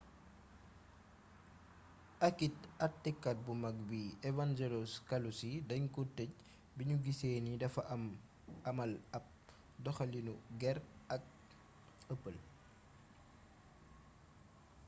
[2.27, 2.55] akit
[2.87, 6.31] atekat bu mag bi evangelos kalousis dañ ko tëj
[6.77, 7.81] biñu gisee ni dafa
[8.71, 9.23] amal ab
[9.83, 10.77] doxaliinu gér
[11.15, 11.23] ak
[12.13, 12.37] ëppël